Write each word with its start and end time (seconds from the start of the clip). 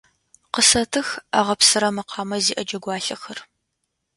Къысэтых 0.53 1.07
агъэпсырэ 1.37 1.89
мэкъамэ 1.95 2.37
зиӏэ 2.45 2.61
джэгуалъэхэр. 2.67 3.39